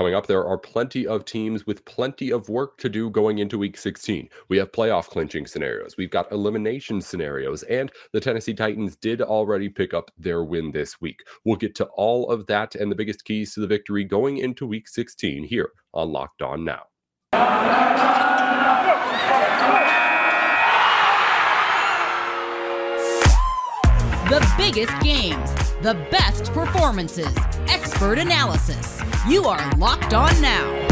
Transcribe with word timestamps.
Coming 0.00 0.14
up, 0.14 0.28
there 0.28 0.46
are 0.46 0.56
plenty 0.56 1.06
of 1.06 1.26
teams 1.26 1.66
with 1.66 1.84
plenty 1.84 2.32
of 2.32 2.48
work 2.48 2.78
to 2.78 2.88
do 2.88 3.10
going 3.10 3.38
into 3.38 3.58
week 3.58 3.76
16. 3.76 4.30
We 4.48 4.56
have 4.56 4.72
playoff 4.72 5.08
clinching 5.08 5.46
scenarios, 5.46 5.98
we've 5.98 6.10
got 6.10 6.32
elimination 6.32 7.02
scenarios, 7.02 7.64
and 7.64 7.92
the 8.14 8.20
Tennessee 8.20 8.54
Titans 8.54 8.96
did 8.96 9.20
already 9.20 9.68
pick 9.68 9.92
up 9.92 10.10
their 10.16 10.42
win 10.42 10.70
this 10.70 11.02
week. 11.02 11.20
We'll 11.44 11.56
get 11.56 11.74
to 11.74 11.84
all 11.96 12.30
of 12.30 12.46
that 12.46 12.76
and 12.76 12.90
the 12.90 12.96
biggest 12.96 13.26
keys 13.26 13.52
to 13.52 13.60
the 13.60 13.66
victory 13.66 14.04
going 14.04 14.38
into 14.38 14.64
week 14.66 14.88
16 14.88 15.44
here 15.44 15.68
on 15.92 16.10
Locked 16.10 16.40
On 16.40 16.64
Now. 16.64 16.84
The 24.30 24.50
biggest 24.56 24.98
games, 25.02 25.52
the 25.82 25.92
best 26.10 26.54
performances, 26.54 27.36
expert 27.68 28.16
analysis. 28.18 28.89
You 29.28 29.44
are 29.44 29.70
Locked 29.76 30.14
On 30.14 30.40
Now. 30.40 30.88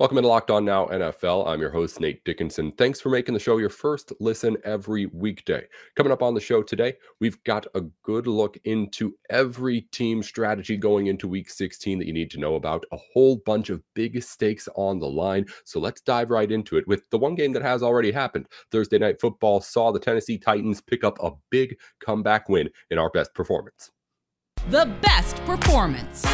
Welcome 0.00 0.16
to 0.16 0.26
Locked 0.26 0.50
On 0.50 0.64
Now 0.64 0.86
NFL. 0.86 1.46
I'm 1.46 1.60
your 1.60 1.70
host, 1.70 2.00
Nate 2.00 2.24
Dickinson. 2.24 2.72
Thanks 2.72 3.00
for 3.00 3.08
making 3.08 3.34
the 3.34 3.40
show 3.40 3.58
your 3.58 3.68
first 3.68 4.12
listen 4.18 4.56
every 4.64 5.06
weekday. 5.06 5.64
Coming 5.94 6.12
up 6.12 6.24
on 6.24 6.34
the 6.34 6.40
show 6.40 6.64
today, 6.64 6.94
we've 7.20 7.40
got 7.44 7.68
a 7.76 7.82
good 8.02 8.26
look 8.26 8.58
into 8.64 9.14
every 9.30 9.82
team 9.92 10.24
strategy 10.24 10.76
going 10.76 11.06
into 11.06 11.28
week 11.28 11.50
16 11.50 12.00
that 12.00 12.08
you 12.08 12.12
need 12.12 12.30
to 12.32 12.40
know 12.40 12.56
about. 12.56 12.84
A 12.90 12.98
whole 13.12 13.36
bunch 13.46 13.70
of 13.70 13.80
big 13.94 14.20
stakes 14.24 14.68
on 14.74 14.98
the 14.98 15.08
line. 15.08 15.46
So 15.66 15.78
let's 15.78 16.00
dive 16.00 16.30
right 16.30 16.50
into 16.50 16.76
it 16.76 16.88
with 16.88 17.08
the 17.10 17.18
one 17.18 17.36
game 17.36 17.52
that 17.52 17.62
has 17.62 17.84
already 17.84 18.10
happened. 18.10 18.48
Thursday 18.72 18.98
Night 18.98 19.20
Football 19.20 19.60
saw 19.60 19.92
the 19.92 20.00
Tennessee 20.00 20.36
Titans 20.36 20.80
pick 20.80 21.04
up 21.04 21.16
a 21.22 21.30
big 21.50 21.76
comeback 22.04 22.48
win 22.48 22.70
in 22.90 22.98
our 22.98 23.10
best 23.10 23.32
performance. 23.34 23.92
The 24.70 24.84
best 25.00 25.36
performance. 25.46 26.24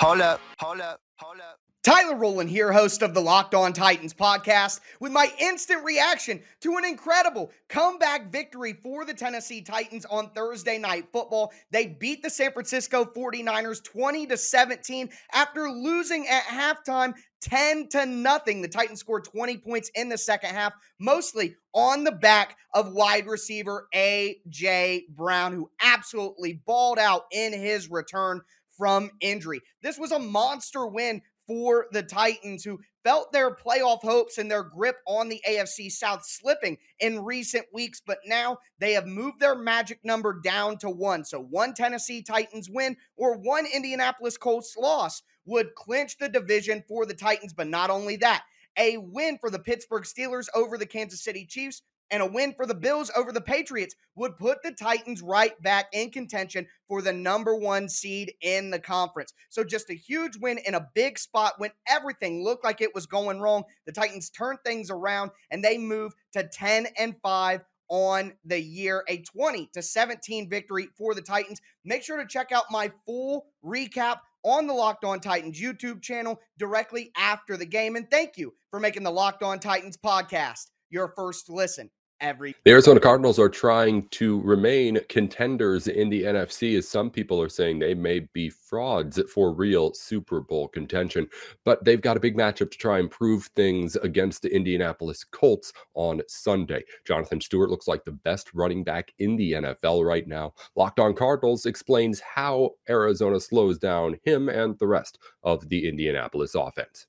Hold 0.00 0.20
up, 0.20 0.40
hold 0.58 0.80
up, 0.80 1.00
hold 1.16 1.38
up. 1.38 1.60
Tyler 1.84 2.16
Rowland 2.16 2.50
here, 2.50 2.72
host 2.72 3.02
of 3.02 3.14
the 3.14 3.20
Locked 3.20 3.54
On 3.54 3.72
Titans 3.72 4.12
podcast, 4.12 4.80
with 4.98 5.12
my 5.12 5.32
instant 5.38 5.84
reaction 5.84 6.42
to 6.62 6.76
an 6.76 6.84
incredible 6.84 7.52
comeback 7.68 8.32
victory 8.32 8.72
for 8.72 9.04
the 9.04 9.14
Tennessee 9.14 9.62
Titans 9.62 10.04
on 10.06 10.30
Thursday 10.30 10.76
night 10.76 11.06
football. 11.12 11.52
They 11.70 11.86
beat 11.86 12.24
the 12.24 12.30
San 12.30 12.50
Francisco 12.50 13.04
49ers 13.04 13.84
20 13.84 14.26
to 14.26 14.36
17 14.36 15.08
after 15.32 15.70
losing 15.70 16.26
at 16.26 16.42
halftime 16.42 17.14
10 17.46 17.88
to 17.90 18.06
nothing. 18.06 18.60
The 18.60 18.68
Titans 18.68 18.98
scored 18.98 19.24
20 19.24 19.58
points 19.58 19.90
in 19.94 20.08
the 20.08 20.18
second 20.18 20.50
half, 20.50 20.72
mostly 20.98 21.54
on 21.72 22.02
the 22.02 22.12
back 22.12 22.56
of 22.74 22.92
wide 22.92 23.26
receiver 23.26 23.86
A.J. 23.94 25.04
Brown, 25.10 25.52
who 25.52 25.70
absolutely 25.80 26.60
balled 26.66 26.98
out 26.98 27.22
in 27.30 27.52
his 27.52 27.88
return 27.88 28.40
from 28.76 29.10
injury. 29.20 29.60
This 29.80 29.96
was 29.96 30.10
a 30.10 30.18
monster 30.18 30.86
win 30.86 31.22
for 31.46 31.86
the 31.92 32.02
Titans, 32.02 32.64
who 32.64 32.80
felt 33.04 33.32
their 33.32 33.54
playoff 33.54 34.00
hopes 34.00 34.38
and 34.38 34.50
their 34.50 34.64
grip 34.64 34.96
on 35.06 35.28
the 35.28 35.40
AFC 35.48 35.88
South 35.92 36.24
slipping 36.26 36.76
in 36.98 37.22
recent 37.22 37.64
weeks, 37.72 38.02
but 38.04 38.18
now 38.26 38.58
they 38.80 38.94
have 38.94 39.06
moved 39.06 39.38
their 39.38 39.54
magic 39.54 40.00
number 40.02 40.40
down 40.42 40.76
to 40.78 40.90
one. 40.90 41.24
So, 41.24 41.40
one 41.40 41.74
Tennessee 41.74 42.22
Titans 42.22 42.68
win 42.68 42.96
or 43.16 43.38
one 43.38 43.66
Indianapolis 43.72 44.36
Colts 44.36 44.76
loss 44.76 45.22
would 45.46 45.74
clinch 45.74 46.18
the 46.18 46.28
division 46.28 46.84
for 46.86 47.06
the 47.06 47.14
Titans. 47.14 47.52
But 47.52 47.68
not 47.68 47.90
only 47.90 48.16
that, 48.16 48.44
a 48.78 48.98
win 48.98 49.38
for 49.38 49.50
the 49.50 49.58
Pittsburgh 49.58 50.04
Steelers 50.04 50.48
over 50.54 50.76
the 50.76 50.86
Kansas 50.86 51.24
City 51.24 51.46
Chiefs 51.46 51.82
and 52.10 52.22
a 52.22 52.26
win 52.26 52.54
for 52.54 52.66
the 52.66 52.74
Bills 52.74 53.10
over 53.16 53.32
the 53.32 53.40
Patriots 53.40 53.94
would 54.14 54.36
put 54.36 54.62
the 54.62 54.72
Titans 54.72 55.22
right 55.22 55.60
back 55.62 55.86
in 55.92 56.10
contention 56.10 56.66
for 56.88 57.02
the 57.02 57.12
number 57.12 57.54
one 57.54 57.88
seed 57.88 58.32
in 58.40 58.70
the 58.70 58.78
conference. 58.78 59.32
So, 59.48 59.64
just 59.64 59.90
a 59.90 59.94
huge 59.94 60.36
win 60.36 60.58
in 60.66 60.74
a 60.74 60.88
big 60.94 61.18
spot 61.18 61.54
when 61.58 61.70
everything 61.88 62.44
looked 62.44 62.64
like 62.64 62.80
it 62.80 62.94
was 62.94 63.06
going 63.06 63.40
wrong. 63.40 63.64
The 63.86 63.92
Titans 63.92 64.30
turned 64.30 64.60
things 64.64 64.90
around 64.90 65.30
and 65.50 65.64
they 65.64 65.78
moved 65.78 66.16
to 66.32 66.44
10 66.44 66.86
and 66.98 67.16
5 67.22 67.62
on 67.88 68.32
the 68.44 68.60
year, 68.60 69.04
a 69.08 69.18
20 69.18 69.70
to 69.74 69.82
17 69.82 70.48
victory 70.48 70.88
for 70.96 71.14
the 71.14 71.22
Titans. 71.22 71.60
Make 71.84 72.02
sure 72.02 72.18
to 72.18 72.26
check 72.26 72.52
out 72.52 72.64
my 72.70 72.92
full 73.06 73.46
recap 73.64 74.18
on 74.44 74.66
the 74.66 74.74
Locked 74.74 75.04
On 75.04 75.20
Titans 75.20 75.60
YouTube 75.60 76.02
channel 76.02 76.40
directly 76.58 77.10
after 77.16 77.56
the 77.56 77.66
game. 77.66 77.96
And 77.96 78.10
thank 78.10 78.36
you 78.36 78.54
for 78.70 78.80
making 78.80 79.02
the 79.02 79.10
Locked 79.10 79.42
On 79.42 79.58
Titans 79.58 79.96
podcast 79.96 80.66
your 80.90 81.12
first 81.16 81.50
listen 81.50 81.90
every. 82.20 82.54
The 82.64 82.70
Arizona 82.72 83.00
Cardinals 83.00 83.38
are 83.38 83.48
trying 83.48 84.08
to 84.08 84.40
remain 84.40 84.98
contenders 85.08 85.88
in 85.88 86.08
the 86.08 86.24
NFC, 86.24 86.76
as 86.78 86.88
some 86.88 87.10
people 87.10 87.40
are 87.40 87.48
saying 87.48 87.78
they 87.78 87.94
may 87.94 88.20
be 88.20 88.50
frauds 88.50 89.20
for 89.32 89.52
real 89.52 89.92
Super 89.94 90.40
Bowl 90.40 90.68
contention. 90.68 91.28
But 91.64 91.84
they've 91.84 92.00
got 92.00 92.16
a 92.16 92.20
big 92.20 92.36
matchup 92.36 92.70
to 92.70 92.78
try 92.78 92.98
and 92.98 93.10
prove 93.10 93.46
things 93.56 93.96
against 93.96 94.42
the 94.42 94.54
Indianapolis 94.54 95.24
Colts 95.24 95.72
on 95.94 96.22
Sunday. 96.28 96.84
Jonathan 97.06 97.40
Stewart 97.40 97.70
looks 97.70 97.88
like 97.88 98.04
the 98.04 98.12
best 98.12 98.54
running 98.54 98.84
back 98.84 99.12
in 99.18 99.36
the 99.36 99.52
NFL 99.52 100.06
right 100.06 100.26
now. 100.26 100.54
Locked 100.74 101.00
on 101.00 101.14
Cardinals 101.14 101.66
explains 101.66 102.20
how 102.20 102.70
Arizona 102.88 103.40
slows 103.40 103.78
down 103.78 104.18
him 104.24 104.48
and 104.48 104.78
the 104.78 104.86
rest 104.86 105.18
of 105.42 105.68
the 105.68 105.88
Indianapolis 105.88 106.54
offense. 106.54 107.06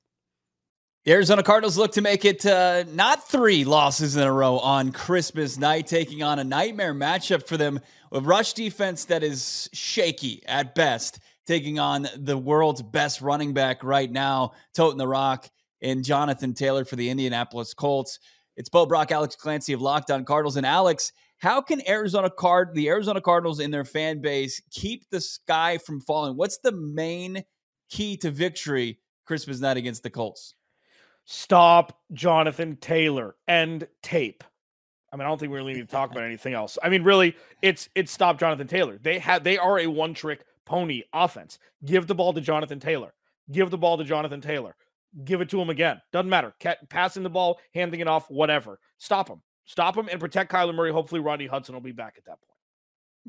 The 1.07 1.13
Arizona 1.13 1.41
Cardinals 1.41 1.77
look 1.77 1.93
to 1.93 2.01
make 2.01 2.25
it 2.25 2.45
uh, 2.45 2.83
not 2.91 3.29
three 3.29 3.63
losses 3.63 4.17
in 4.17 4.23
a 4.23 4.31
row 4.33 4.59
on 4.59 4.91
Christmas 4.91 5.57
night, 5.57 5.87
taking 5.87 6.21
on 6.21 6.37
a 6.37 6.43
nightmare 6.43 6.93
matchup 6.93 7.47
for 7.47 7.55
them. 7.55 7.79
with 8.11 8.25
rush 8.25 8.51
defense 8.51 9.05
that 9.05 9.23
is 9.23 9.69
shaky 9.71 10.43
at 10.45 10.75
best, 10.75 11.19
taking 11.45 11.79
on 11.79 12.09
the 12.17 12.37
world's 12.37 12.81
best 12.81 13.21
running 13.21 13.53
back 13.53 13.85
right 13.85 14.11
now, 14.11 14.51
toting 14.75 14.97
the 14.97 15.07
rock, 15.07 15.49
and 15.81 16.03
Jonathan 16.03 16.53
Taylor 16.53 16.83
for 16.83 16.97
the 16.97 17.09
Indianapolis 17.09 17.73
Colts. 17.73 18.19
It's 18.57 18.67
Bo 18.67 18.85
Brack, 18.85 19.09
Alex 19.09 19.37
Clancy 19.37 19.71
of 19.71 19.81
Locked 19.81 20.11
On 20.11 20.25
Cardinals. 20.25 20.57
And 20.57 20.65
Alex, 20.65 21.13
how 21.37 21.61
can 21.61 21.87
Arizona 21.87 22.29
Card 22.29 22.71
the 22.73 22.89
Arizona 22.89 23.21
Cardinals 23.21 23.61
in 23.61 23.71
their 23.71 23.85
fan 23.85 24.19
base 24.19 24.61
keep 24.71 25.09
the 25.09 25.21
sky 25.21 25.77
from 25.77 26.01
falling? 26.01 26.35
What's 26.35 26.57
the 26.57 26.73
main 26.73 27.45
key 27.89 28.17
to 28.17 28.29
victory 28.29 28.99
Christmas 29.25 29.61
night 29.61 29.77
against 29.77 30.03
the 30.03 30.09
Colts? 30.09 30.53
Stop 31.27 31.99
Jonathan 32.13 32.77
Taylor 32.77 33.35
and 33.47 33.87
tape. 34.01 34.43
I 35.11 35.15
mean, 35.15 35.25
I 35.25 35.29
don't 35.29 35.39
think 35.39 35.51
we 35.51 35.57
really 35.57 35.73
need 35.73 35.87
to 35.87 35.95
talk 35.95 36.11
about 36.11 36.23
anything 36.23 36.53
else. 36.53 36.77
I 36.81 36.89
mean, 36.89 37.03
really, 37.03 37.35
it's 37.61 37.89
it's 37.95 38.11
stop 38.11 38.39
Jonathan 38.39 38.67
Taylor. 38.67 38.97
They 38.97 39.19
have 39.19 39.43
they 39.43 39.57
are 39.57 39.79
a 39.79 39.87
one 39.87 40.13
trick 40.13 40.45
pony 40.65 41.03
offense. 41.13 41.59
Give 41.85 42.07
the 42.07 42.15
ball 42.15 42.33
to 42.33 42.41
Jonathan 42.41 42.79
Taylor. 42.79 43.13
Give 43.51 43.69
the 43.69 43.77
ball 43.77 43.97
to 43.97 44.03
Jonathan 44.03 44.41
Taylor. 44.41 44.75
Give 45.23 45.39
it 45.39 45.49
to 45.49 45.61
him 45.61 45.69
again. 45.69 46.01
Doesn't 46.11 46.29
matter. 46.29 46.53
passing 46.89 47.23
the 47.23 47.29
ball, 47.29 47.59
handing 47.73 48.01
it 48.01 48.07
off, 48.07 48.29
whatever. 48.29 48.79
Stop 48.97 49.29
him. 49.29 49.41
Stop 49.65 49.97
him 49.97 50.09
and 50.09 50.19
protect 50.19 50.51
Kyler 50.51 50.75
Murray. 50.75 50.91
Hopefully, 50.91 51.21
Rodney 51.21 51.47
Hudson 51.47 51.73
will 51.73 51.81
be 51.81 51.91
back 51.91 52.15
at 52.17 52.25
that 52.25 52.39
point. 52.41 52.56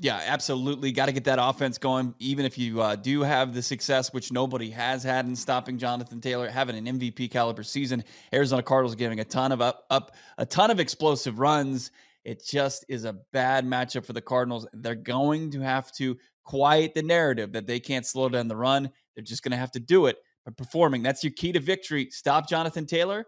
Yeah, 0.01 0.23
absolutely. 0.27 0.93
Got 0.93 1.07
to 1.07 1.13
get 1.13 1.25
that 1.25 1.41
offense 1.43 1.77
going. 1.77 2.15
Even 2.21 2.45
if 2.45 2.57
you 2.57 2.81
uh, 2.81 2.95
do 2.95 3.23
have 3.23 3.53
the 3.53 3.61
success, 3.61 4.13
which 4.13 4.31
nobody 4.31 4.71
has 4.71 5.03
had 5.03 5.27
in 5.27 5.35
stopping 5.35 5.77
Jonathan 5.77 6.21
Taylor, 6.21 6.49
having 6.49 6.77
an 6.77 6.99
MVP 6.99 7.33
caliber 7.33 7.65
season, 7.65 8.05
Arizona 8.33 8.63
Cardinals 8.63 8.95
giving 8.95 9.19
a 9.19 9.25
ton 9.25 9.51
of 9.51 9.61
up, 9.61 9.87
up 9.91 10.15
a 10.39 10.47
ton 10.47 10.71
of 10.71 10.79
explosive 10.79 11.41
runs. 11.41 11.91
It 12.25 12.45
just 12.47 12.85
is 12.89 13.05
a 13.05 13.15
bad 13.33 13.67
matchup 13.67 14.05
for 14.05 14.13
the 14.13 14.21
Cardinals. 14.21 14.69
They're 14.73 14.95
going 14.95 15.51
to 15.51 15.61
have 15.63 15.91
to 15.95 16.17
quiet 16.45 16.95
the 16.95 17.03
narrative 17.03 17.51
that 17.53 17.67
they 17.67 17.81
can't 17.81 18.07
slow 18.07 18.29
down 18.29 18.47
the 18.47 18.57
run. 18.57 18.91
They're 19.17 19.25
just 19.25 19.43
going 19.43 19.51
to 19.51 19.59
have 19.59 19.73
to 19.73 19.81
do 19.81 20.07
it 20.07 20.19
by 20.47 20.53
performing. 20.57 21.03
That's 21.03 21.25
your 21.25 21.33
key 21.33 21.51
to 21.53 21.61
victory. 21.61 22.09
Stop 22.13 22.49
Jonathan 22.49 22.87
Taylor, 22.87 23.27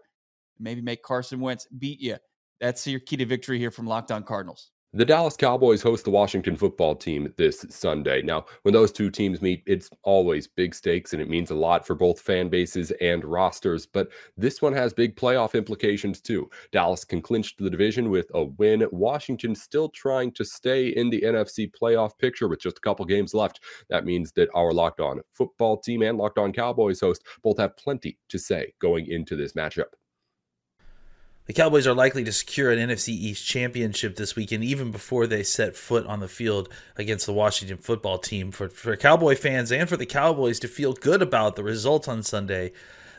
maybe 0.57 0.81
make 0.81 1.03
Carson 1.03 1.41
Wentz 1.41 1.67
beat 1.77 1.99
you. 1.99 2.15
That's 2.61 2.87
your 2.87 3.01
key 3.01 3.17
to 3.17 3.25
victory 3.25 3.59
here 3.59 3.71
from 3.71 3.87
Locked 3.87 4.11
On 4.11 4.23
Cardinals. 4.23 4.71
The 4.93 5.05
Dallas 5.05 5.37
Cowboys 5.37 5.81
host 5.81 6.03
the 6.03 6.11
Washington 6.11 6.57
football 6.57 6.95
team 6.95 7.33
this 7.37 7.65
Sunday. 7.69 8.21
Now, 8.21 8.43
when 8.63 8.73
those 8.73 8.91
two 8.91 9.09
teams 9.09 9.41
meet, 9.41 9.63
it's 9.65 9.89
always 10.03 10.49
big 10.49 10.75
stakes 10.75 11.13
and 11.13 11.21
it 11.21 11.29
means 11.29 11.49
a 11.49 11.55
lot 11.55 11.87
for 11.87 11.95
both 11.95 12.19
fan 12.19 12.49
bases 12.49 12.91
and 12.99 13.23
rosters. 13.23 13.85
But 13.85 14.09
this 14.35 14.61
one 14.61 14.73
has 14.73 14.91
big 14.91 15.15
playoff 15.15 15.53
implications 15.53 16.19
too. 16.19 16.49
Dallas 16.73 17.05
can 17.05 17.21
clinch 17.21 17.55
the 17.55 17.69
division 17.69 18.09
with 18.09 18.29
a 18.33 18.43
win. 18.43 18.85
Washington 18.91 19.55
still 19.55 19.87
trying 19.87 20.33
to 20.33 20.43
stay 20.43 20.89
in 20.89 21.09
the 21.09 21.21
NFC 21.21 21.71
playoff 21.71 22.17
picture 22.19 22.49
with 22.49 22.59
just 22.59 22.79
a 22.79 22.81
couple 22.81 23.05
games 23.05 23.33
left. 23.33 23.61
That 23.89 24.03
means 24.03 24.33
that 24.33 24.49
our 24.53 24.73
Locked 24.73 24.99
On 24.99 25.21
football 25.31 25.77
team 25.77 26.01
and 26.01 26.17
Locked 26.17 26.37
On 26.37 26.51
Cowboys 26.51 26.99
host 26.99 27.23
both 27.43 27.59
have 27.59 27.77
plenty 27.77 28.17
to 28.27 28.37
say 28.37 28.73
going 28.81 29.07
into 29.07 29.37
this 29.37 29.53
matchup. 29.53 29.93
The 31.51 31.61
Cowboys 31.61 31.85
are 31.85 31.93
likely 31.93 32.23
to 32.23 32.31
secure 32.31 32.71
an 32.71 32.79
NFC 32.79 33.09
East 33.09 33.45
championship 33.45 34.15
this 34.15 34.37
weekend, 34.37 34.63
even 34.63 34.89
before 34.89 35.27
they 35.27 35.43
set 35.43 35.75
foot 35.75 36.05
on 36.05 36.21
the 36.21 36.29
field 36.29 36.69
against 36.95 37.25
the 37.25 37.33
Washington 37.33 37.75
football 37.75 38.19
team. 38.19 38.51
For, 38.51 38.69
for 38.69 38.95
Cowboy 38.95 39.35
fans 39.35 39.69
and 39.69 39.89
for 39.89 39.97
the 39.97 40.05
Cowboys 40.05 40.61
to 40.61 40.69
feel 40.69 40.93
good 40.93 41.21
about 41.21 41.57
the 41.57 41.63
results 41.65 42.07
on 42.07 42.23
Sunday, 42.23 42.71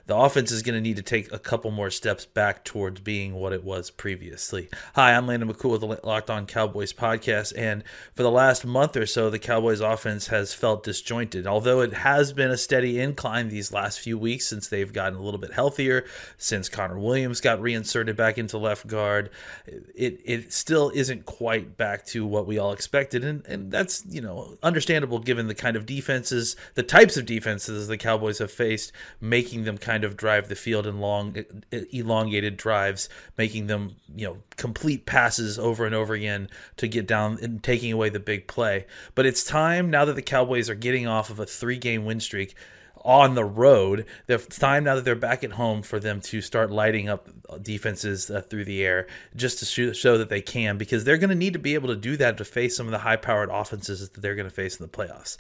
the 0.07 0.17
offense 0.17 0.51
is 0.51 0.63
going 0.63 0.75
to 0.75 0.81
need 0.81 0.97
to 0.97 1.03
take 1.03 1.33
a 1.33 1.39
couple 1.39 1.71
more 1.71 1.91
steps 1.91 2.27
back 2.27 2.65
towards 2.65 3.01
being 3.01 3.35
what 3.35 3.53
it 3.53 3.63
was 3.63 3.91
previously. 3.91 4.69
Hi, 4.95 5.15
I'm 5.15 5.27
Landon 5.27 5.53
McCool 5.53 5.71
with 5.71 5.81
the 5.83 6.07
Locked 6.07 6.31
On 6.31 6.47
Cowboys 6.47 6.93
podcast, 6.93 7.53
and 7.57 7.85
for 8.15 8.23
the 8.23 8.31
last 8.31 8.65
month 8.65 8.97
or 8.97 9.07
so, 9.07 9.31
the 9.31 9.39
Cowboys 9.39 9.81
offense 9.81 10.27
has 10.29 10.55
felt 10.55 10.85
disjointed. 10.85 11.47
Although 11.47 11.81
it 11.81 11.93
has 11.93 12.33
been 12.33 12.51
a 12.51 12.57
steady 12.57 12.99
incline 12.99 13.49
these 13.49 13.73
last 13.73 14.01
few 14.01 14.19
weeks 14.19 14.47
since 14.47 14.69
they've 14.69 14.93
gotten 14.93 15.19
a 15.19 15.23
little 15.23 15.41
bit 15.41 15.53
healthier, 15.53 16.05
since 16.37 16.69
Connor 16.69 16.99
Williams 16.99 17.41
got 17.41 17.61
reinserted 17.61 18.17
back 18.17 18.39
into 18.39 18.59
left 18.59 18.87
guard, 18.87 19.31
it 19.67 20.21
it 20.25 20.53
still 20.53 20.91
isn't 20.95 21.27
quite 21.27 21.77
back 21.77 22.05
to 22.07 22.27
what 22.27 22.47
we 22.47 22.59
all 22.59 22.73
expected, 22.73 23.25
and 23.25 23.47
and 23.47 23.71
that's 23.71 24.05
you 24.07 24.21
know 24.21 24.57
understandable 24.63 25.21
given 25.21 25.47
the 25.47 25.55
kind 25.55 25.77
of 25.77 25.87
defenses, 25.87 26.57
the 26.75 26.83
types 26.83 27.17
of 27.17 27.27
defenses 27.27 27.87
the 27.87 27.97
Cowboys 27.97 28.39
have 28.39 28.51
faced, 28.51 28.93
making 29.21 29.65
them 29.65 29.79
kind 29.79 29.92
of 30.05 30.17
drive 30.17 30.49
the 30.49 30.55
field 30.55 30.87
in 30.87 31.01
long, 31.01 31.37
elongated 31.71 32.57
drives, 32.57 33.09
making 33.37 33.67
them, 33.67 33.97
you 34.17 34.27
know, 34.27 34.37
complete 34.57 35.07
passes 35.07 35.59
over 35.59 35.87
and 35.87 35.95
over 35.95 36.15
again 36.15 36.49
to 36.77 36.89
get 36.89 37.07
down 37.07 37.39
and 37.43 37.63
taking 37.63 37.93
away 37.93 38.09
the 38.09 38.21
big 38.21 38.47
play. 38.47 38.87
But 39.15 39.27
it's 39.27 39.45
time 39.45 39.91
now 39.91 40.05
that 40.05 40.15
the 40.15 40.23
Cowboys 40.23 40.69
are 40.71 40.75
getting 40.75 41.07
off 41.07 41.31
of 41.31 41.39
a 41.39 41.47
three 41.47 41.79
game 41.79 42.05
win 42.05 42.21
streak 42.21 42.55
on 43.03 43.35
the 43.35 43.45
road. 43.45 44.07
It's 44.29 44.59
time 44.59 44.85
now 44.85 44.95
that 44.95 45.05
they're 45.05 45.15
back 45.15 45.45
at 45.45 45.53
home 45.53 45.83
for 45.83 46.01
them 46.01 46.21
to 46.23 46.41
start 46.41 46.71
lighting 46.71 47.09
up 47.09 47.29
defenses 47.63 48.31
uh, 48.31 48.41
through 48.43 48.65
the 48.65 48.85
air, 48.85 49.07
just 49.37 49.59
to 49.61 49.95
show, 49.95 50.19
that 50.19 50.29
they 50.29 50.41
can, 50.41 50.79
because 50.79 51.05
they're 51.05 51.19
going 51.19 51.31
to 51.31 51.37
need 51.37 51.53
to 51.55 51.59
be 51.59 51.75
able 51.75 51.89
to 51.89 51.97
do 51.97 52.17
that 52.17 52.37
to 52.39 52.45
face 52.45 52.77
some 52.77 52.87
of 52.87 52.93
the 52.93 52.99
high-powered 52.99 53.51
offenses 53.51 54.09
that 54.09 54.21
they're 54.21 54.35
going 54.35 54.49
to 54.49 54.55
face 54.55 54.79
in 54.79 54.85
the 54.85 54.91
playoffs 54.91 55.37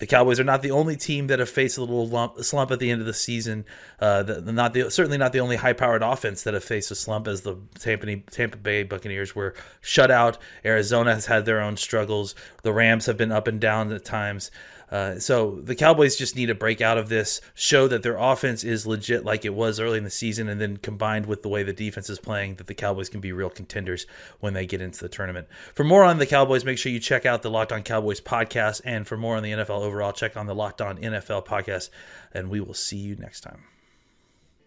the 0.00 0.06
Cowboys 0.06 0.40
are 0.40 0.44
not 0.44 0.62
the 0.62 0.70
only 0.70 0.96
team 0.96 1.26
that 1.26 1.38
have 1.38 1.50
faced 1.50 1.76
a 1.76 1.82
little 1.82 2.08
lump, 2.08 2.38
slump 2.38 2.70
at 2.70 2.78
the 2.78 2.90
end 2.90 3.02
of 3.02 3.06
the 3.06 3.14
season. 3.14 3.66
Uh, 4.00 4.22
the, 4.22 4.40
not 4.52 4.72
the 4.72 4.90
certainly 4.90 5.18
not 5.18 5.32
the 5.32 5.40
only 5.40 5.56
high-powered 5.56 6.02
offense 6.02 6.42
that 6.42 6.54
have 6.54 6.64
faced 6.64 6.90
a 6.90 6.94
slump, 6.94 7.28
as 7.28 7.42
the 7.42 7.56
Tampa, 7.78 8.16
Tampa 8.16 8.56
Bay 8.56 8.82
Buccaneers 8.82 9.34
were 9.34 9.54
shut 9.82 10.10
out. 10.10 10.38
Arizona 10.64 11.14
has 11.14 11.26
had 11.26 11.44
their 11.44 11.60
own 11.60 11.76
struggles. 11.76 12.34
The 12.62 12.72
Rams 12.72 13.06
have 13.06 13.18
been 13.18 13.30
up 13.30 13.46
and 13.46 13.60
down 13.60 13.92
at 13.92 14.04
times. 14.04 14.50
Uh, 14.90 15.18
so 15.18 15.60
the 15.62 15.76
Cowboys 15.76 16.16
just 16.16 16.34
need 16.34 16.46
to 16.46 16.54
break 16.54 16.80
out 16.80 16.89
of 16.98 17.08
this, 17.08 17.40
show 17.54 17.88
that 17.88 18.02
their 18.02 18.16
offense 18.16 18.64
is 18.64 18.86
legit 18.86 19.24
like 19.24 19.44
it 19.44 19.54
was 19.54 19.80
early 19.80 19.98
in 19.98 20.04
the 20.04 20.10
season, 20.10 20.48
and 20.48 20.60
then 20.60 20.76
combined 20.76 21.26
with 21.26 21.42
the 21.42 21.48
way 21.48 21.62
the 21.62 21.72
defense 21.72 22.10
is 22.10 22.18
playing, 22.18 22.56
that 22.56 22.66
the 22.66 22.74
Cowboys 22.74 23.08
can 23.08 23.20
be 23.20 23.32
real 23.32 23.50
contenders 23.50 24.06
when 24.40 24.54
they 24.54 24.66
get 24.66 24.80
into 24.80 25.00
the 25.00 25.08
tournament. 25.08 25.48
For 25.74 25.84
more 25.84 26.04
on 26.04 26.18
the 26.18 26.26
Cowboys, 26.26 26.64
make 26.64 26.78
sure 26.78 26.92
you 26.92 27.00
check 27.00 27.26
out 27.26 27.42
the 27.42 27.50
Locked 27.50 27.72
On 27.72 27.82
Cowboys 27.82 28.20
podcast, 28.20 28.80
and 28.84 29.06
for 29.06 29.16
more 29.16 29.36
on 29.36 29.42
the 29.42 29.52
NFL 29.52 29.82
overall, 29.82 30.12
check 30.12 30.36
on 30.36 30.46
the 30.46 30.54
Locked 30.54 30.80
On 30.80 30.98
NFL 30.98 31.46
podcast, 31.46 31.90
and 32.32 32.50
we 32.50 32.60
will 32.60 32.74
see 32.74 32.98
you 32.98 33.16
next 33.16 33.40
time. 33.40 33.64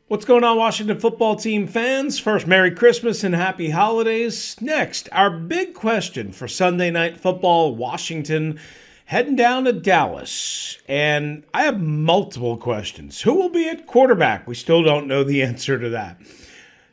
What's 0.09 0.25
going 0.25 0.43
on, 0.43 0.57
Washington 0.57 0.99
football 0.99 1.37
team 1.37 1.65
fans? 1.65 2.19
First, 2.19 2.45
Merry 2.45 2.71
Christmas 2.71 3.23
and 3.23 3.33
Happy 3.33 3.69
Holidays. 3.69 4.55
Next, 4.59 5.07
our 5.11 5.29
big 5.29 5.73
question 5.73 6.33
for 6.33 6.47
Sunday 6.47 6.91
Night 6.91 7.17
Football 7.19 7.75
Washington 7.75 8.59
heading 9.05 9.35
down 9.35 9.65
to 9.65 9.73
Dallas. 9.73 10.77
And 10.87 11.43
I 11.53 11.63
have 11.63 11.81
multiple 11.81 12.57
questions. 12.57 13.21
Who 13.21 13.35
will 13.35 13.49
be 13.49 13.67
at 13.69 13.87
quarterback? 13.87 14.47
We 14.47 14.55
still 14.55 14.83
don't 14.83 15.07
know 15.07 15.23
the 15.23 15.43
answer 15.43 15.79
to 15.79 15.89
that. 15.89 16.19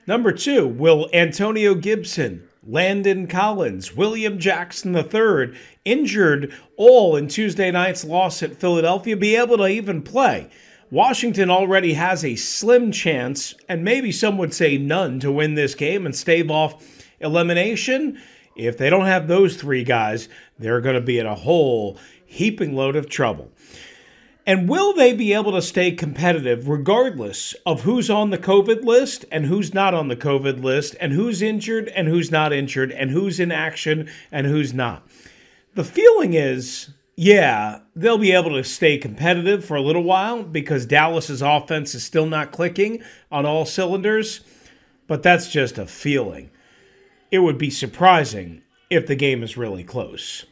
Number 0.07 0.33
two, 0.33 0.67
will 0.67 1.09
Antonio 1.13 1.75
Gibson, 1.75 2.49
Landon 2.67 3.27
Collins, 3.27 3.95
William 3.95 4.39
Jackson 4.39 4.97
III, 4.97 5.57
injured 5.85 6.53
all 6.77 7.17
in 7.17 7.29
Tuesday 7.29 7.71
night's 7.71 8.05
loss 8.05 8.43
at 8.43 8.57
Philadelphia, 8.57 9.17
be 9.17 9.37
able 9.37 9.59
to 9.59 9.67
even 9.67 10.03
play? 10.03 10.51
Washington 10.91 11.51
already 11.51 11.93
has 11.93 12.25
a 12.25 12.35
slim 12.35 12.91
chance, 12.91 13.55
and 13.69 13.85
maybe 13.85 14.11
some 14.11 14.37
would 14.39 14.53
say 14.53 14.77
none, 14.77 15.21
to 15.21 15.31
win 15.31 15.55
this 15.55 15.77
game 15.77 16.05
and 16.05 16.17
stave 16.17 16.51
off 16.51 16.85
elimination. 17.21 18.21
If 18.57 18.77
they 18.77 18.91
don't 18.91 19.07
have 19.07 19.29
those 19.29 19.57
three 19.57 19.85
guys, 19.85 20.29
they're 20.59 20.81
going 20.81 20.97
to 20.97 21.01
be 21.01 21.19
in 21.19 21.27
a 21.27 21.35
whole 21.35 21.99
heaping 22.27 22.75
load 22.75 22.97
of 22.97 23.09
trouble. 23.09 23.51
And 24.47 24.69
will 24.69 24.95
they 24.95 25.13
be 25.13 25.33
able 25.33 25.53
to 25.53 25.63
stay 25.63 25.93
competitive 25.93 26.69
regardless 26.69 27.55
of 27.67 27.83
who's 27.83 28.11
on 28.11 28.31
the 28.31 28.39
COVID 28.39 28.85
list 28.85 29.25
and 29.31 29.47
who's 29.47 29.75
not 29.75 29.95
on 29.95 30.09
the 30.09 30.17
COVID 30.17 30.63
list 30.63 30.97
and 31.01 31.13
who's 31.13 31.43
injured 31.43 31.89
and 31.89 32.09
who's 32.09 32.31
not 32.31 32.53
injured 32.53 32.91
and 32.91 33.11
who's 33.11 33.39
in 33.39 33.53
action 33.53 34.11
and 34.33 34.47
who's 34.47 34.73
not? 34.73 35.07
The 35.75 35.85
feeling 35.85 36.35
is, 36.35 36.91
yeah, 37.17 37.81
they'll 37.95 38.19
be 38.19 38.33
able 38.33 38.51
to 38.53 38.65
stay 38.65 38.99
competitive 38.99 39.65
for 39.65 39.77
a 39.77 39.83
little 39.83 40.03
while 40.03 40.43
because 40.43 40.87
Dallas's 40.87 41.43
offense 41.43 41.95
is 41.95 42.03
still 42.03 42.27
not 42.27 42.51
clicking 42.51 43.03
on 43.31 43.47
all 43.47 43.65
cylinders, 43.65 44.41
but 45.07 45.23
that's 45.23 45.49
just 45.49 45.79
a 45.79 45.87
feeling. 45.87 46.51
It 47.31 47.39
would 47.39 47.59
be 47.59 47.71
surprising 47.71 48.63
if 48.91 49.07
the 49.07 49.15
game 49.15 49.43
is 49.43 49.57
really 49.57 49.85
close. 49.85 50.47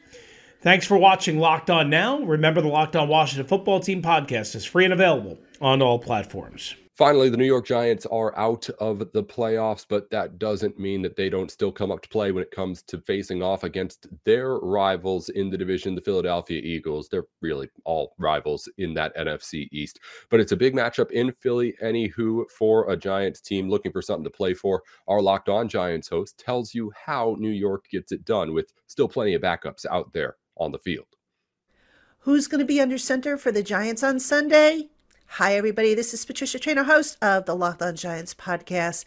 Thanks 0.61 0.87
for 0.87 0.97
watching 0.97 1.39
Locked 1.39 1.71
On 1.71 1.91
Now. 1.91 2.21
Remember, 2.21 2.61
the 2.61 2.69
Locked 2.69 2.97
On 2.97 3.09
Washington 3.09 3.47
Football 3.47 3.81
Team 3.81 4.03
podcast 4.03 4.55
is 4.55 4.65
free 4.65 4.85
and 4.85 4.93
available 4.93 5.39
on 5.61 5.83
all 5.83 5.99
platforms. 5.99 6.75
Finally, 6.99 7.29
the 7.29 7.37
New 7.37 7.45
York 7.45 7.65
Giants 7.65 8.07
are 8.07 8.37
out 8.37 8.69
of 8.81 8.99
the 9.13 9.23
playoffs, 9.23 9.87
but 9.89 10.11
that 10.11 10.37
doesn't 10.37 10.81
mean 10.81 11.01
that 11.01 11.15
they 11.15 11.31
don't 11.31 11.49
still 11.49 11.71
come 11.71 11.93
up 11.93 12.03
to 12.03 12.09
play 12.09 12.33
when 12.33 12.43
it 12.43 12.51
comes 12.51 12.83
to 12.83 12.99
facing 13.03 13.41
off 13.41 13.63
against 13.63 14.09
their 14.25 14.57
rivals 14.57 15.29
in 15.29 15.49
the 15.49 15.57
division, 15.57 15.95
the 15.95 16.01
Philadelphia 16.01 16.61
Eagles. 16.61 17.09
They're 17.09 17.29
really 17.41 17.69
all 17.85 18.17
rivals 18.19 18.69
in 18.79 18.95
that 18.95 19.17
NFC 19.17 19.69
East. 19.71 20.01
But 20.29 20.41
it's 20.41 20.51
a 20.51 20.57
big 20.57 20.75
matchup 20.75 21.13
in 21.13 21.31
Philly. 21.41 21.73
Anywho, 21.81 22.51
for 22.51 22.91
a 22.91 22.97
Giants 22.97 23.41
team 23.41 23.71
looking 23.71 23.93
for 23.93 24.03
something 24.03 24.25
to 24.25 24.31
play 24.31 24.53
for, 24.53 24.83
our 25.07 25.23
Locked 25.23 25.49
On 25.49 25.69
Giants 25.69 26.09
host 26.09 26.37
tells 26.37 26.75
you 26.75 26.91
how 27.07 27.37
New 27.39 27.51
York 27.51 27.85
gets 27.93 28.11
it 28.11 28.25
done 28.25 28.53
with 28.53 28.73
still 28.89 29.07
plenty 29.07 29.35
of 29.35 29.43
backups 29.43 29.87
out 29.89 30.13
there 30.13 30.35
on 30.57 30.73
the 30.73 30.81
field. 30.81 31.07
Who's 32.19 32.49
going 32.49 32.59
to 32.59 32.65
be 32.65 32.81
under 32.81 32.99
center 32.99 33.39
for 33.39 33.53
the 33.53 33.63
Giants 33.63 34.03
on 34.03 34.19
Sunday? 34.19 34.89
Hi, 35.33 35.55
everybody. 35.55 35.95
This 35.95 36.15
is 36.15 36.25
Patricia 36.25 36.59
Traina, 36.59 36.87
host 36.87 37.19
of 37.23 37.45
the 37.45 37.55
Locked 37.55 37.83
On 37.83 37.95
Giants 37.95 38.35
podcast. 38.35 39.05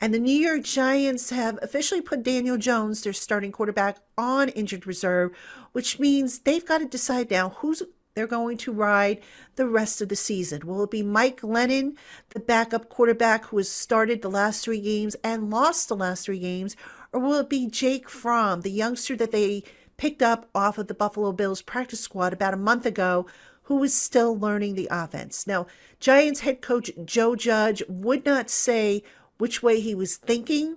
And 0.00 0.14
the 0.14 0.20
New 0.20 0.32
York 0.32 0.62
Giants 0.62 1.28
have 1.30 1.58
officially 1.60 2.00
put 2.00 2.22
Daniel 2.22 2.56
Jones, 2.56 3.02
their 3.02 3.12
starting 3.12 3.50
quarterback, 3.50 3.98
on 4.16 4.50
injured 4.50 4.86
reserve, 4.86 5.32
which 5.72 5.98
means 5.98 6.38
they've 6.38 6.64
got 6.64 6.78
to 6.78 6.86
decide 6.86 7.30
now 7.30 7.50
who's 7.50 7.82
they're 8.14 8.28
going 8.28 8.56
to 8.58 8.72
ride 8.72 9.20
the 9.56 9.66
rest 9.66 10.00
of 10.00 10.08
the 10.08 10.16
season. 10.16 10.64
Will 10.64 10.84
it 10.84 10.92
be 10.92 11.02
Mike 11.02 11.40
Glennon, 11.40 11.96
the 12.30 12.40
backup 12.40 12.88
quarterback 12.88 13.46
who 13.46 13.56
has 13.56 13.68
started 13.68 14.22
the 14.22 14.30
last 14.30 14.64
three 14.64 14.80
games 14.80 15.16
and 15.24 15.50
lost 15.50 15.88
the 15.88 15.96
last 15.96 16.24
three 16.24 16.38
games? 16.38 16.76
Or 17.12 17.20
will 17.20 17.40
it 17.40 17.50
be 17.50 17.66
Jake 17.66 18.08
Fromm, 18.08 18.60
the 18.60 18.70
youngster 18.70 19.16
that 19.16 19.32
they 19.32 19.64
picked 19.96 20.22
up 20.22 20.48
off 20.54 20.78
of 20.78 20.86
the 20.86 20.94
Buffalo 20.94 21.32
Bills 21.32 21.62
practice 21.62 22.00
squad 22.00 22.32
about 22.32 22.54
a 22.54 22.58
month 22.58 22.86
ago, 22.86 23.26
who 23.64 23.76
was 23.76 23.94
still 23.94 24.38
learning 24.38 24.74
the 24.74 24.88
offense. 24.90 25.46
Now, 25.46 25.66
Giants 26.00 26.40
head 26.40 26.60
coach 26.60 26.90
Joe 27.04 27.34
Judge 27.36 27.82
would 27.88 28.24
not 28.24 28.50
say 28.50 29.02
which 29.38 29.62
way 29.62 29.80
he 29.80 29.94
was 29.94 30.16
thinking 30.16 30.76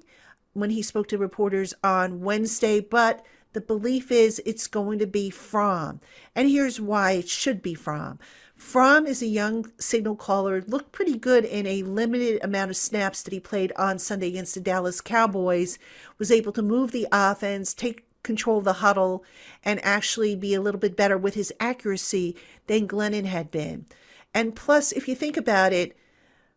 when 0.53 0.69
he 0.71 0.81
spoke 0.81 1.07
to 1.09 1.17
reporters 1.17 1.73
on 1.83 2.21
Wednesday, 2.21 2.79
but 2.79 3.25
the 3.53 3.61
belief 3.61 4.11
is 4.11 4.41
it's 4.45 4.67
going 4.67 4.99
to 4.99 5.07
be 5.07 5.29
Fromm. 5.29 5.99
And 6.35 6.49
here's 6.49 6.81
why 6.81 7.11
it 7.11 7.29
should 7.29 7.61
be 7.61 7.73
Fromm. 7.73 8.19
Fromm 8.55 9.05
is 9.05 9.21
a 9.21 9.27
young 9.27 9.71
signal 9.77 10.15
caller, 10.15 10.63
looked 10.67 10.91
pretty 10.91 11.15
good 11.15 11.45
in 11.45 11.67
a 11.67 11.83
limited 11.83 12.43
amount 12.43 12.71
of 12.71 12.77
snaps 12.77 13.21
that 13.21 13.33
he 13.33 13.39
played 13.39 13.71
on 13.77 13.99
Sunday 13.99 14.29
against 14.29 14.55
the 14.55 14.59
Dallas 14.59 14.99
Cowboys, 14.99 15.77
was 16.17 16.31
able 16.31 16.51
to 16.53 16.63
move 16.63 16.91
the 16.91 17.07
offense, 17.11 17.73
take 17.73 18.06
control 18.27 18.61
the 18.61 18.73
huddle 18.73 19.23
and 19.65 19.83
actually 19.83 20.35
be 20.35 20.53
a 20.53 20.61
little 20.61 20.79
bit 20.79 20.95
better 20.95 21.17
with 21.17 21.33
his 21.33 21.51
accuracy 21.59 22.35
than 22.67 22.87
Glennon 22.87 23.25
had 23.25 23.49
been. 23.49 23.87
And 24.33 24.55
plus, 24.55 24.91
if 24.91 25.07
you 25.07 25.15
think 25.15 25.37
about 25.37 25.73
it, 25.73 25.97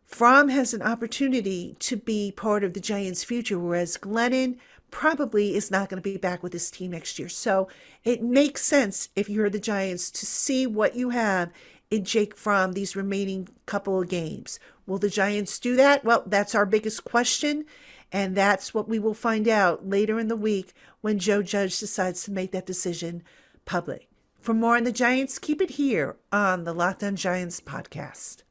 Fromm 0.05 0.49
has 0.49 0.73
an 0.73 0.81
opportunity 0.81 1.75
to 1.79 1.95
be 1.95 2.31
part 2.31 2.63
of 2.63 2.73
the 2.73 2.79
Giants' 2.81 3.23
future, 3.23 3.57
whereas 3.57 3.97
Glennon 3.97 4.57
probably 4.91 5.55
is 5.55 5.71
not 5.71 5.89
going 5.89 6.01
to 6.03 6.09
be 6.09 6.17
back 6.17 6.43
with 6.43 6.51
his 6.51 6.69
team 6.69 6.91
next 6.91 7.17
year. 7.17 7.29
So 7.29 7.69
it 8.03 8.21
makes 8.21 8.61
sense 8.61 9.09
if 9.15 9.29
you're 9.29 9.49
the 9.49 9.59
Giants 9.59 10.11
to 10.11 10.25
see 10.25 10.67
what 10.67 10.95
you 10.95 11.09
have 11.11 11.49
in 11.89 12.03
Jake 12.03 12.35
Fromm 12.35 12.73
these 12.73 12.95
remaining 12.95 13.47
couple 13.65 14.01
of 14.01 14.09
games. 14.09 14.59
Will 14.85 14.97
the 14.97 15.09
Giants 15.09 15.59
do 15.59 15.77
that? 15.77 16.03
Well, 16.03 16.23
that's 16.27 16.53
our 16.53 16.65
biggest 16.65 17.05
question. 17.05 17.65
And 18.11 18.35
that's 18.35 18.73
what 18.73 18.89
we 18.89 18.99
will 18.99 19.13
find 19.13 19.47
out 19.47 19.87
later 19.87 20.19
in 20.19 20.27
the 20.27 20.35
week 20.35 20.73
when 21.01 21.19
Joe 21.19 21.41
Judge 21.41 21.79
decides 21.79 22.23
to 22.23 22.31
make 22.31 22.51
that 22.51 22.65
decision 22.65 23.23
public. 23.65 24.09
For 24.39 24.53
more 24.53 24.75
on 24.75 24.83
the 24.83 24.91
Giants, 24.91 25.39
keep 25.39 25.61
it 25.61 25.71
here 25.71 26.17
on 26.31 26.63
the 26.63 26.73
Locked 26.73 27.03
On 27.03 27.15
Giants 27.15 27.61
podcast. 27.61 28.43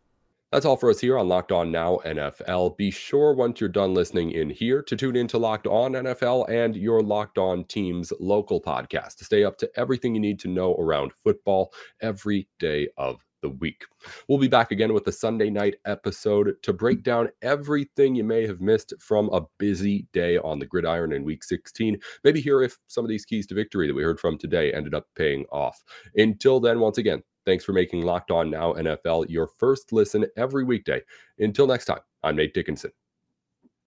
That's 0.52 0.64
all 0.64 0.76
for 0.76 0.90
us 0.90 0.98
here 0.98 1.16
on 1.16 1.28
Locked 1.28 1.52
On 1.52 1.70
Now 1.70 2.00
NFL. 2.04 2.76
Be 2.76 2.90
sure 2.90 3.32
once 3.32 3.60
you're 3.60 3.68
done 3.68 3.94
listening 3.94 4.32
in 4.32 4.50
here 4.50 4.82
to 4.82 4.96
tune 4.96 5.14
in 5.14 5.28
to 5.28 5.38
Locked 5.38 5.68
On 5.68 5.92
NFL 5.92 6.48
and 6.48 6.74
your 6.74 7.02
Locked 7.02 7.38
On 7.38 7.62
Team's 7.64 8.12
local 8.18 8.60
podcast 8.60 9.16
to 9.18 9.24
stay 9.24 9.44
up 9.44 9.58
to 9.58 9.70
everything 9.76 10.14
you 10.14 10.20
need 10.20 10.40
to 10.40 10.48
know 10.48 10.74
around 10.74 11.12
football 11.12 11.72
every 12.00 12.48
day 12.58 12.88
of 12.96 13.24
the 13.42 13.50
week. 13.50 13.84
We'll 14.28 14.38
be 14.38 14.48
back 14.48 14.70
again 14.70 14.92
with 14.92 15.04
the 15.04 15.12
Sunday 15.12 15.50
night 15.50 15.76
episode 15.84 16.54
to 16.62 16.72
break 16.72 17.02
down 17.02 17.28
everything 17.42 18.14
you 18.14 18.24
may 18.24 18.46
have 18.46 18.60
missed 18.60 18.94
from 18.98 19.28
a 19.32 19.42
busy 19.58 20.06
day 20.12 20.38
on 20.38 20.58
the 20.58 20.66
gridiron 20.66 21.12
in 21.12 21.24
week 21.24 21.44
16. 21.44 21.98
Maybe 22.24 22.40
hear 22.40 22.62
if 22.62 22.78
some 22.86 23.04
of 23.04 23.08
these 23.08 23.24
keys 23.24 23.46
to 23.48 23.54
victory 23.54 23.86
that 23.86 23.94
we 23.94 24.02
heard 24.02 24.20
from 24.20 24.38
today 24.38 24.72
ended 24.72 24.94
up 24.94 25.06
paying 25.16 25.44
off. 25.52 25.82
Until 26.16 26.60
then, 26.60 26.80
once 26.80 26.98
again, 26.98 27.22
thanks 27.46 27.64
for 27.64 27.72
making 27.72 28.02
Locked 28.02 28.30
On 28.30 28.50
Now 28.50 28.74
NFL 28.74 29.28
your 29.28 29.48
first 29.58 29.92
listen 29.92 30.26
every 30.36 30.64
weekday. 30.64 31.00
Until 31.38 31.66
next 31.66 31.86
time, 31.86 32.00
I'm 32.22 32.36
Nate 32.36 32.54
Dickinson. 32.54 32.92